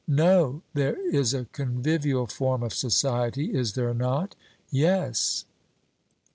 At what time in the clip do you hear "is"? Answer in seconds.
1.13-1.31, 3.53-3.73